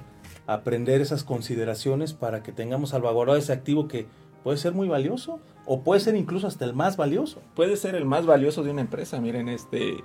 [0.46, 4.08] aprender esas consideraciones para que tengamos salvaguardado ese activo que
[4.44, 5.40] puede ser muy valioso
[5.72, 7.44] o puede ser incluso hasta el más valioso.
[7.54, 10.04] Puede ser el más valioso de una empresa, miren, este,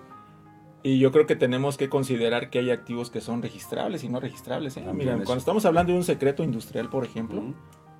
[0.82, 4.20] y yo creo que tenemos que considerar que hay activos que son registrables y no
[4.20, 4.76] registrables.
[4.76, 4.84] ¿eh?
[4.92, 7.42] Miren, cuando estamos hablando de un secreto industrial, por ejemplo,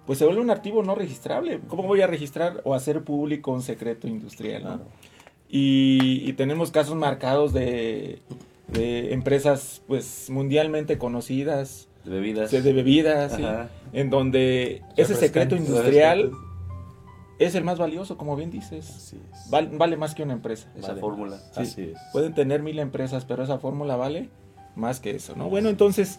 [0.05, 1.61] pues se vuelve un activo no registrable.
[1.67, 4.83] ¿Cómo voy a registrar o hacer público un secreto industrial?
[5.49, 8.21] Y, tenemos casos marcados de,
[8.75, 11.89] empresas pues mundialmente conocidas.
[12.05, 12.51] De bebidas.
[12.51, 13.39] De, bebidas,
[13.95, 16.31] en donde ese secreto industrial
[17.39, 19.15] es el más valioso, como bien dices.
[19.51, 20.69] Vale, más que una empresa.
[20.77, 21.39] Esa fórmula.
[21.55, 21.99] Así es.
[22.13, 24.29] Pueden tener mil empresas, pero esa fórmula vale
[24.77, 25.49] más que eso, ¿no?
[25.49, 26.19] Bueno, entonces,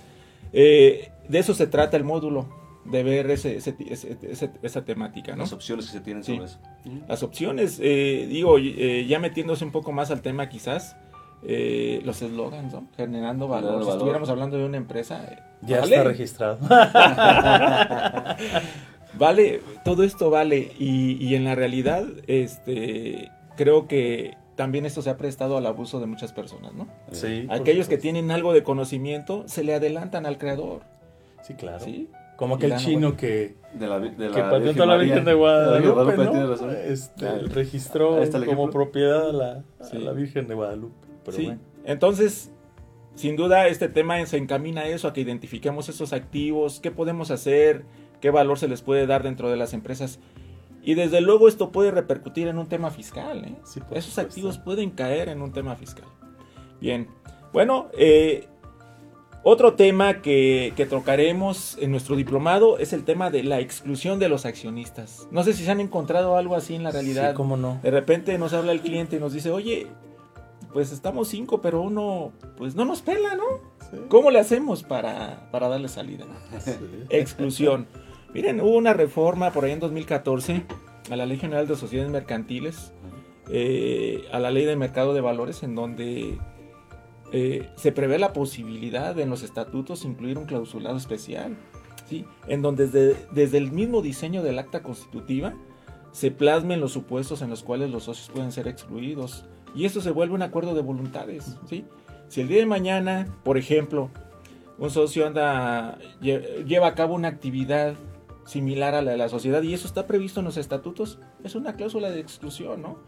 [0.54, 2.48] eh, de eso se trata el módulo,
[2.86, 5.44] de ver ese, esa temática, ¿no?
[5.44, 6.60] Las opciones que se tienen sobre eso.
[7.08, 10.96] Las opciones, eh, digo, eh, ya metiéndose un poco más al tema quizás,
[11.42, 12.88] los eslogans, ¿no?
[12.96, 13.84] Generando valor.
[13.84, 15.44] Si estuviéramos hablando de una empresa...
[15.62, 16.60] ya está registrado.
[19.18, 25.18] Vale, todo esto vale y, en la realidad, este, creo que también esto se ha
[25.18, 26.88] prestado al abuso de muchas personas, ¿no?
[27.12, 27.48] Sí.
[27.50, 30.84] Aquellos que tienen algo de conocimiento se le adelantan al creador.
[31.44, 31.84] Sí, claro.
[31.84, 32.10] ¿Sí?
[32.38, 36.72] Como aquel chino que, de la, de que patentó la Virgen de Guadalupe, ¿no?
[36.72, 40.96] Este, registró como propiedad a la, la, Virgen de Guadalupe.
[41.30, 41.54] sí,
[41.86, 42.52] entonces,
[43.16, 47.32] sin duda este tema se encamina a eso, a que identifiquemos esos activos, qué podemos
[47.32, 47.86] hacer,
[48.20, 50.20] qué valor se les puede dar dentro de las empresas.
[50.84, 53.44] Y desde luego esto puede repercutir en un tema fiscal.
[53.46, 53.56] ¿eh?
[53.92, 56.06] Esos activos pueden caer en un tema fiscal.
[56.80, 57.08] Bien,
[57.52, 58.48] bueno, eh,
[59.44, 64.30] otro tema que, que, tocaremos en nuestro diplomado es el tema de la exclusión de
[64.30, 65.28] los accionistas.
[65.32, 67.32] No sé si se han encontrado algo así en la realidad.
[67.32, 67.80] Sí, cómo no.
[67.82, 69.88] De repente nos habla el cliente y nos dice, oye,
[70.74, 73.44] pues estamos cinco, pero uno, pues no nos pela, ¿no?
[74.10, 76.26] ¿Cómo le hacemos para, para darle salida?
[77.10, 77.88] Exclusión.
[78.36, 80.64] Miren, hubo una reforma por ahí en 2014
[81.10, 82.92] a la Ley General de Sociedades Mercantiles,
[83.50, 86.38] eh, a la Ley de Mercado de Valores, en donde
[87.32, 91.56] eh, se prevé la posibilidad de en los estatutos incluir un clausulado especial,
[92.10, 92.26] ¿sí?
[92.50, 95.54] en donde desde, el mismo diseño del acta constitutiva
[96.12, 99.46] se plasmen los supuestos en los cuales los socios pueden ser excluidos.
[99.74, 101.56] Y esto se vuelve un acuerdo de voluntades.
[101.70, 101.86] ¿sí?
[102.28, 104.10] Si el día de mañana, por ejemplo,
[104.78, 107.96] un socio anda, lleva a cabo una actividad
[108.46, 111.74] similar a la de la sociedad y eso está previsto en los estatutos, es una
[111.74, 113.00] cláusula de exclusión, ¿no?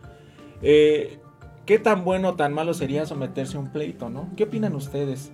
[0.62, 1.20] Eh,
[1.66, 4.30] ¿Qué tan bueno o tan malo sería someterse a un pleito, ¿no?
[4.38, 5.32] ¿Qué opinan ustedes?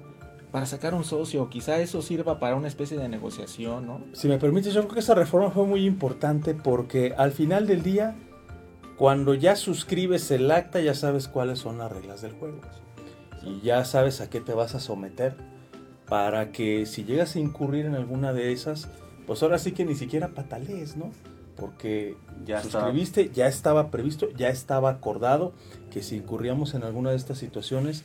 [0.51, 4.01] Para sacar un socio, quizá eso sirva para una especie de negociación, ¿no?
[4.13, 7.83] Si me permites, yo creo que esa reforma fue muy importante porque al final del
[7.83, 8.15] día,
[8.97, 12.61] cuando ya suscribes el acta, ya sabes cuáles son las reglas del juego.
[13.43, 15.35] Y ya sabes a qué te vas a someter
[16.07, 18.89] para que si llegas a incurrir en alguna de esas,
[19.25, 21.11] pues ahora sí que ni siquiera patalees, ¿no?
[21.55, 25.53] Porque ya suscribiste, ya estaba previsto, ya estaba acordado
[25.91, 28.03] que si incurríamos en alguna de estas situaciones,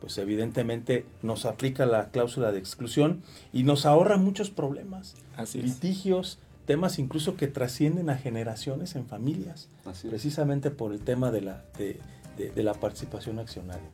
[0.00, 5.14] pues evidentemente nos aplica la cláusula de exclusión y nos ahorra muchos problemas,
[5.54, 9.68] litigios, temas incluso que trascienden a generaciones en familias,
[10.08, 13.90] precisamente por el tema de la, de la participación accionaria.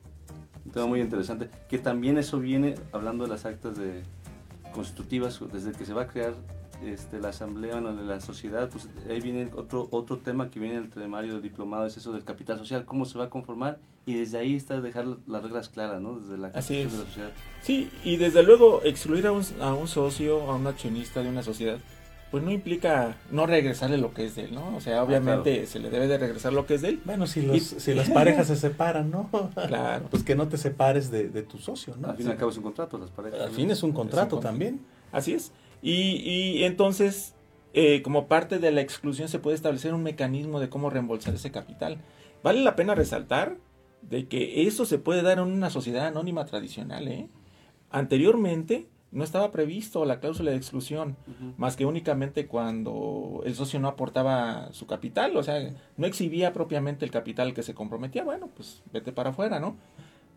[0.65, 4.03] Un tema muy interesante, que también eso viene hablando de las actas de
[4.75, 6.35] constitutivas, desde que se va a crear
[6.85, 10.85] este, la asamblea de la sociedad, pues ahí viene otro, otro tema que viene en
[10.85, 14.39] el temario diplomado, es eso del capital social, cómo se va a conformar y desde
[14.39, 16.21] ahí está dejar las reglas claras, ¿no?
[16.21, 17.31] Desde la Así de la sociedad.
[17.63, 21.43] Sí, y desde luego excluir a un, a un socio, a un accionista de una
[21.43, 21.79] sociedad,
[22.31, 24.77] pues no implica no regresarle lo que es de él, ¿no?
[24.77, 27.01] O sea, ah, obviamente se le debe de regresar lo que es de él.
[27.05, 29.31] Bueno, si, los, si las parejas se separan, ¿no?
[29.67, 30.07] Claro.
[30.11, 32.09] Pues que no te separes de, de tu socio, ¿no?
[32.09, 33.41] Al fin y al cabo es un contrato, las parejas.
[33.41, 34.81] Al fin es un contrato también.
[35.13, 35.53] Así es.
[35.89, 37.37] Y, entonces,
[37.73, 41.53] eh, como parte de la exclusión, se puede establecer un mecanismo de cómo reembolsar ese
[41.53, 41.99] capital.
[42.43, 43.59] Vale la pena resaltar
[44.03, 47.07] de que eso se puede dar en una sociedad anónima tradicional.
[47.07, 47.29] ¿eh?
[47.91, 51.17] Anteriormente no estaba previsto la cláusula de exclusión,
[51.57, 57.05] más que únicamente cuando el socio no aportaba su capital, o sea, no exhibía propiamente
[57.05, 59.77] el capital que se comprometía, bueno, pues vete para afuera, ¿no?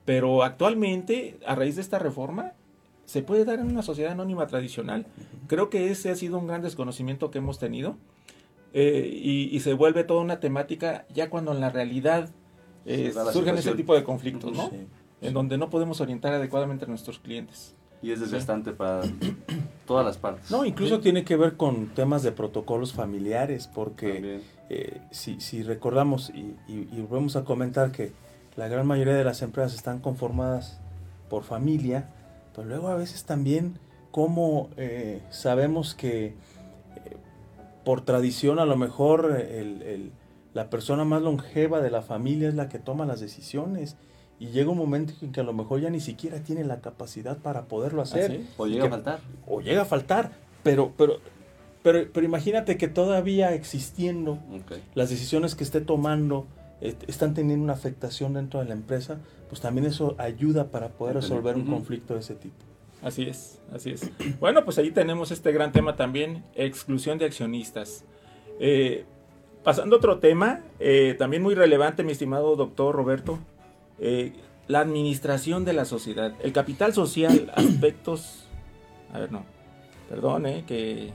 [0.06, 2.54] Pero actualmente, a raíz de esta reforma,
[3.10, 5.08] se puede dar en una sociedad anónima tradicional.
[5.48, 7.96] Creo que ese ha sido un gran desconocimiento que hemos tenido
[8.72, 12.30] eh, y, se vuelve toda una temática ya cuando en la realidad
[12.86, 14.70] eh, surgen ese tipo de conflictos, ¿no?
[15.22, 17.74] En donde no podemos orientar adecuadamente a nuestros clientes.
[18.04, 19.02] Y es desgastante para
[19.88, 20.52] todas las partes.
[20.52, 26.30] No, incluso tiene que ver con temas de protocolos familiares, porque eh, si, si, recordamos
[26.30, 28.12] y, y, volvemos a comentar que
[28.56, 30.80] la gran mayoría de las empresas están conformadas
[31.28, 32.08] por familia,
[32.56, 33.80] pero luego a veces también
[34.12, 36.34] como eh, sabemos que eh,
[37.84, 40.12] por tradición a lo mejor el,
[40.54, 43.96] la persona más longeva de la familia es la que toma las decisiones
[44.40, 47.38] y llega un momento en que a lo mejor ya ni siquiera tiene la capacidad
[47.38, 48.42] para poderlo hacer.
[48.42, 49.20] ¿Ah, o llega a faltar.
[49.48, 50.32] O llega a faltar.
[50.64, 51.20] Pero, pero,
[51.84, 54.40] pero, pero imagínate que todavía existiendo
[54.96, 56.48] las decisiones que esté tomando
[56.82, 59.20] están teniendo una afectación dentro de la empresa,
[59.50, 62.56] pues también eso ayuda para poder resolver un conflicto de ese tipo.
[63.02, 64.10] Así es, así es.
[64.40, 68.04] Bueno, pues ahí tenemos este gran tema también, exclusión de accionistas.
[68.60, 69.06] Eh,
[69.64, 73.40] pasando a otro tema, eh, también muy relevante, mi estimado doctor Roberto,
[74.00, 74.34] eh,
[74.68, 78.46] la administración de la sociedad, el capital social, aspectos,
[79.14, 79.44] a ver, no,
[80.10, 81.12] perdón, eh, que...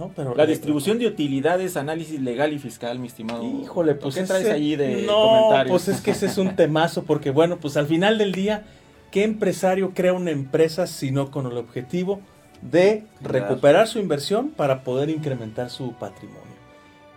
[0.00, 3.44] No, pero la distribución de utilidades, análisis legal y fiscal, mi estimado.
[3.44, 7.30] Híjole, pues ¿qué traes allí de no, Pues es que ese es un temazo, porque
[7.30, 8.64] bueno, pues al final del día,
[9.10, 12.22] ¿qué empresario crea una empresa sino con el objetivo
[12.62, 16.40] de recuperar su inversión para poder incrementar su patrimonio?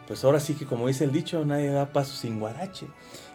[0.06, 2.88] Pues ahora sí que como dice el dicho, nadie da paso sin guarache.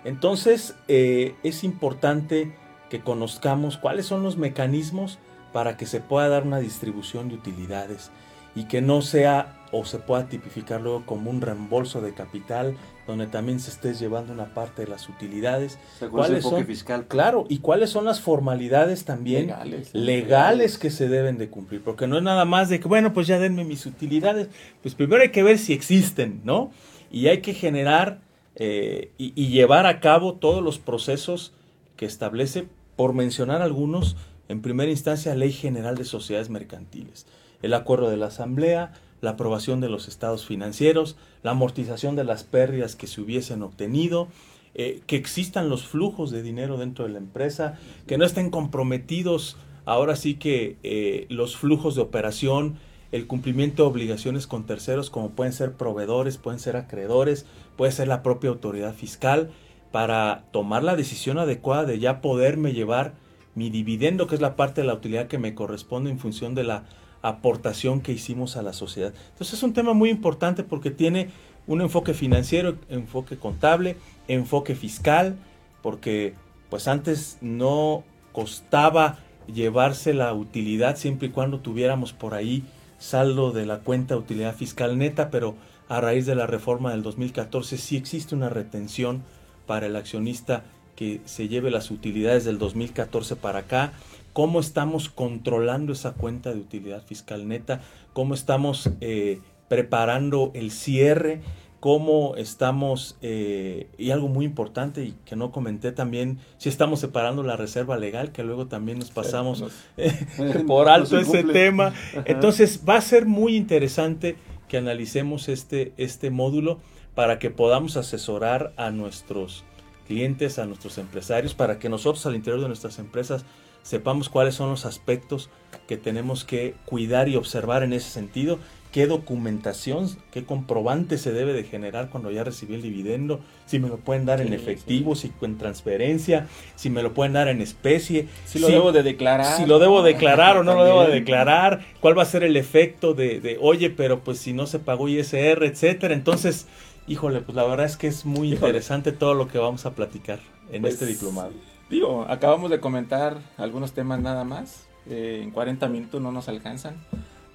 [0.05, 2.55] Entonces eh, es importante
[2.91, 5.19] que conozcamos cuáles son los mecanismos
[5.55, 8.11] para que se pueda dar una distribución de utilidades
[8.59, 13.27] y que no sea o se pueda tipificar luego como un reembolso de capital donde
[13.27, 15.79] también se esté llevando una parte de las utilidades.
[16.11, 16.67] ¿Cuáles son?
[16.67, 17.07] Fiscal.
[17.07, 19.55] Claro, y cuáles son las formalidades también
[19.93, 23.29] legales, que se deben de cumplir, porque no es nada más de que, bueno, pues
[23.29, 24.49] ya denme mis utilidades,
[24.83, 26.73] pues primero hay que ver si existen, ¿no?
[27.13, 28.21] Y hay que generar
[28.57, 31.53] eh, y, llevar a cabo todos los procesos
[31.97, 34.17] que establece, por mencionar algunos,
[34.49, 37.27] en primera instancia, Ley General de Sociedades Mercantiles,
[37.63, 42.45] el acuerdo de la Asamblea, la aprobación de los estados financieros, la amortización de las
[42.45, 44.29] pérdidas que se hubiesen obtenido,
[44.75, 49.57] eh, que existan los flujos de dinero dentro de la empresa, que no estén comprometidos
[49.87, 52.77] ahora sí que eh, los flujos de operación,
[53.11, 57.47] el cumplimiento de obligaciones con terceros como pueden ser proveedores, pueden ser acreedores,
[57.77, 59.51] puede ser la propia autoridad fiscal,
[59.91, 63.15] para tomar la decisión adecuada de ya poderme llevar
[63.55, 66.65] mi dividendo, que es la parte de la utilidad que me corresponde en función de
[66.65, 66.85] la
[67.23, 69.13] aportación que hicimos a la sociedad.
[69.33, 71.31] Entonces es un tema muy importante porque tiene
[71.67, 73.97] un enfoque financiero, enfoque contable,
[74.27, 75.37] enfoque fiscal,
[75.83, 76.35] porque
[76.71, 79.19] pues antes no costaba
[79.53, 82.65] llevarse la utilidad siempre y cuando tuviéramos por ahí
[82.99, 85.55] saldo de la cuenta utilidad fiscal neta, pero
[85.89, 89.23] a raíz de la reforma del 2014 sí existe una retención
[89.67, 90.65] para el accionista
[90.97, 93.93] que se lleve las utilidades del 2014 para acá,
[94.33, 97.81] cómo estamos controlando esa cuenta de utilidad fiscal neta,
[98.13, 101.41] cómo estamos eh, preparando el cierre,
[101.81, 107.43] cómo estamos, eh, y algo muy importante y que no comenté también, si estamos separando
[107.43, 109.65] la reserva legal, que luego también nos pasamos
[110.67, 111.93] por alto ese tema.
[112.25, 114.37] Entonces va a ser muy interesante
[114.69, 116.79] que analicemos este, este módulo
[117.15, 119.65] para que podamos asesorar a nuestros
[120.07, 123.45] clientes, a nuestros empresarios, para que nosotros al interior de nuestras empresas
[123.83, 125.51] sepamos cuáles son los aspectos
[125.87, 128.59] que tenemos que cuidar y observar en ese sentido
[128.93, 133.89] qué documentación, qué comprobante se debe de generar cuando ya recibí el dividendo, si me
[133.89, 138.29] lo pueden dar en efectivo, si en transferencia, si me lo pueden dar en especie,
[138.47, 141.85] si lo debo de declarar, si lo debo declarar o no lo debo de declarar,
[142.01, 145.09] cuál va a ser el efecto de, de, oye, pero pues si no se pagó
[145.09, 146.15] ISR, etcétera.
[146.15, 146.67] Entonces,
[147.07, 150.41] híjole, pues la verdad es que es muy interesante todo lo que vamos a platicar
[150.73, 151.53] en pues, este diplomado.
[151.91, 156.97] Digo, acabamos de comentar algunos temas nada más, eh, en 40 minutos no nos alcanzan.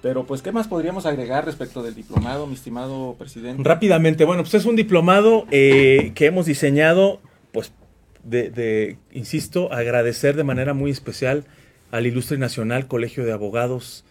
[0.02, 3.62] Pero pues, ¿qué más podríamos agregar respecto del diplomado, mi estimado presidente?
[3.62, 7.20] Rápidamente, bueno, pues es un diplomado eh, que hemos diseñado,
[7.52, 7.72] pues,
[8.22, 11.44] de, insisto, agradecer de manera muy especial
[11.90, 14.04] al Ilustre Nacional Colegio de Abogados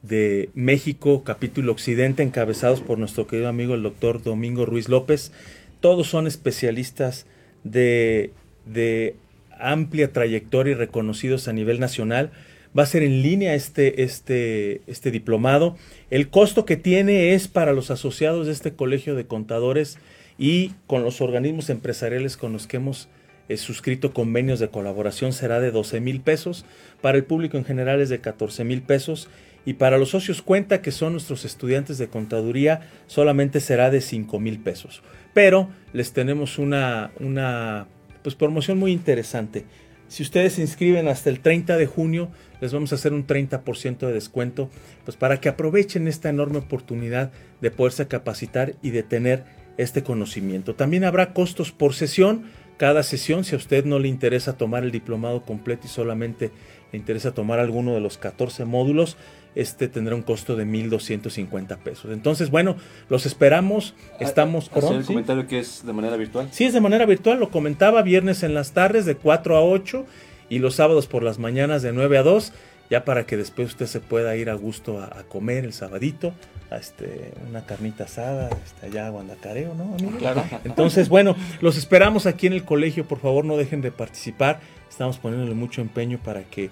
[0.00, 5.32] de México, capítulo Occidente, encabezados por nuestro querido amigo el doctor Domingo Ruiz López.
[5.80, 7.26] Todos son especialistas
[7.64, 8.32] de,
[8.64, 9.16] de
[9.58, 12.30] amplia trayectoria y reconocidos a nivel nacional
[12.76, 15.76] va a ser en línea este, este, este diplomado.
[16.10, 19.98] El costo que tiene es para los asociados de este colegio de contadores
[20.38, 23.08] y con los organismos empresariales con los que hemos
[23.48, 26.64] eh, suscrito convenios de colaboración será de 12 mil pesos.
[27.00, 29.28] Para el público en general es de 14 mil pesos.
[29.66, 34.38] Y para los socios cuenta, que son nuestros estudiantes de contaduría, solamente será de 5
[34.38, 35.02] mil pesos.
[35.32, 37.86] Pero les tenemos una, una
[38.24, 39.66] pues promoción muy interesante.
[40.08, 43.98] Si ustedes se inscriben hasta el 30 de junio, les vamos a hacer un 30%
[43.98, 44.70] de descuento,
[45.04, 49.44] pues para que aprovechen esta enorme oportunidad de poderse capacitar y de tener
[49.76, 50.74] este conocimiento.
[50.74, 52.44] También habrá costos por sesión.
[52.78, 56.50] Cada sesión, si a usted no le interesa tomar el diplomado completo y solamente
[56.92, 59.16] le interesa tomar alguno de los 14 módulos,
[59.54, 62.12] este tendrá un costo de 1.250 pesos.
[62.12, 62.76] Entonces, bueno,
[63.08, 63.94] los esperamos.
[64.14, 64.70] Ah, Estamos...
[64.74, 66.48] ¿Hacer el comentario que es de manera virtual?
[66.50, 67.38] Sí, es de manera virtual.
[67.38, 70.06] Lo comentaba viernes en las tardes de 4 a 8
[70.48, 72.52] y los sábados por las mañanas de 9 a 2,
[72.90, 76.32] ya para que después usted se pueda ir a gusto a, comer el sabadito,
[76.70, 80.18] a este, una carnita asada, este, allá a Guandacareo, ¿no, amigo?
[80.18, 80.44] Claro.
[80.64, 83.06] Entonces, bueno, los esperamos aquí en el colegio.
[83.06, 84.60] Por favor, no dejen de participar.
[84.90, 86.70] Estamos poniéndole mucho empeño para que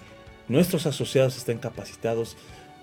[0.48, 2.36] nuestros asociados estén capacitados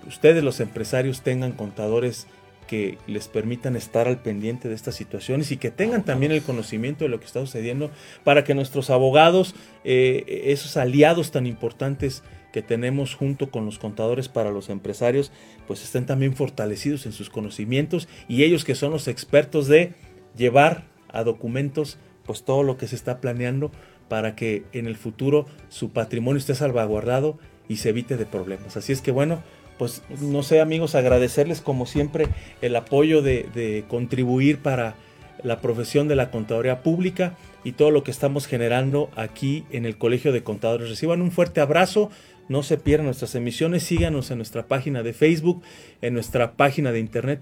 [0.08, 2.28] ustedes los empresarios tengan contadores
[2.70, 7.04] que les permitan estar al pendiente de estas situaciones y que tengan también el conocimiento
[7.04, 7.89] de lo que está sucediendo
[8.24, 12.22] para que nuestros abogados, eh, esos aliados tan importantes
[12.54, 15.32] que tenemos junto con los contadores para los empresarios,
[15.66, 19.93] pues estén también fortalecidos en sus conocimientos y ellos que son los expertos de
[20.38, 23.72] llevar a documentos pues todo lo que se está planeando
[24.10, 28.78] para que en el futuro su patrimonio esté salvaguardado y se evite de problemas.
[28.78, 29.41] Así es que bueno,
[29.80, 32.27] pues no sé amigos, agradecerles como siempre
[32.61, 34.93] el apoyo de, contribuir para
[35.41, 39.97] la profesión de la contaduría pública y todo lo que estamos generando aquí en el
[39.97, 40.89] Colegio de Contadores.
[40.89, 42.09] Reciban un fuerte abrazo,
[42.49, 45.61] no se pierdan nuestras emisiones, síganos en nuestra página de Facebook,
[46.01, 47.39] en nuestra página de internet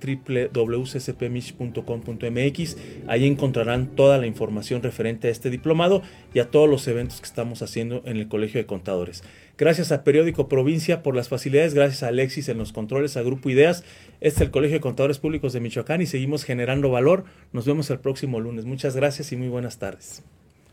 [0.54, 2.78] www.ccpmich.com.mx.
[3.08, 6.04] Ahí encontrarán toda la información referente a este diplomado
[6.36, 9.24] y a todos los eventos que estamos haciendo en el Colegio de Contadores.
[9.58, 13.50] Gracias a Periódico Provincia por las facilidades, gracias a Alexis en los controles, a Grupo
[13.50, 13.84] Ideas.
[14.22, 17.24] Este es el Colegio de Contadores Públicos de Michoacán y seguimos generando valor.
[17.54, 18.66] Nos vemos el próximo lunes.
[18.66, 20.22] Muchas gracias y muy buenas tardes.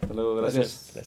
[0.02, 1.04] Hasta luego, gracias.